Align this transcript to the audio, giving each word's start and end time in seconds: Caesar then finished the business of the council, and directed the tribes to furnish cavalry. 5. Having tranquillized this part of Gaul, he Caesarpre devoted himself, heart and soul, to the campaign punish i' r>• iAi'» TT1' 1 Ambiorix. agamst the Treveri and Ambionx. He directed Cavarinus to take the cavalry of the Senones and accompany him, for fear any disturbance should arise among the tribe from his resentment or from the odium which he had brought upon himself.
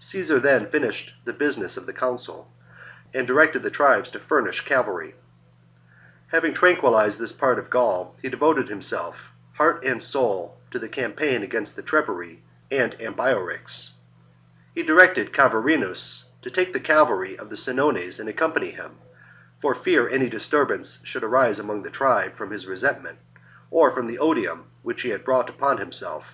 Caesar 0.00 0.40
then 0.40 0.66
finished 0.68 1.14
the 1.24 1.32
business 1.32 1.76
of 1.76 1.86
the 1.86 1.92
council, 1.92 2.52
and 3.14 3.24
directed 3.24 3.62
the 3.62 3.70
tribes 3.70 4.10
to 4.10 4.18
furnish 4.18 4.62
cavalry. 4.64 5.12
5. 6.32 6.42
Having 6.42 6.54
tranquillized 6.54 7.18
this 7.20 7.30
part 7.30 7.56
of 7.56 7.70
Gaul, 7.70 8.16
he 8.16 8.22
Caesarpre 8.26 8.30
devoted 8.32 8.68
himself, 8.68 9.30
heart 9.52 9.84
and 9.84 10.02
soul, 10.02 10.58
to 10.72 10.80
the 10.80 10.88
campaign 10.88 11.42
punish 11.48 11.54
i' 11.54 11.54
r>• 11.56 11.58
iAi'» 11.70 11.70
TT1' 11.70 11.70
1 11.70 11.70
Ambiorix. 11.70 11.70
agamst 11.70 11.74
the 11.76 11.82
Treveri 11.84 12.38
and 12.72 12.98
Ambionx. 13.16 13.90
He 14.74 14.82
directed 14.82 15.32
Cavarinus 15.32 16.24
to 16.42 16.50
take 16.50 16.72
the 16.72 16.80
cavalry 16.80 17.38
of 17.38 17.48
the 17.48 17.54
Senones 17.56 18.18
and 18.18 18.28
accompany 18.28 18.72
him, 18.72 18.96
for 19.62 19.76
fear 19.76 20.08
any 20.08 20.28
disturbance 20.28 21.00
should 21.04 21.22
arise 21.22 21.60
among 21.60 21.84
the 21.84 21.90
tribe 21.90 22.34
from 22.34 22.50
his 22.50 22.66
resentment 22.66 23.20
or 23.70 23.92
from 23.92 24.08
the 24.08 24.18
odium 24.18 24.66
which 24.82 25.02
he 25.02 25.10
had 25.10 25.22
brought 25.24 25.48
upon 25.48 25.76
himself. 25.76 26.32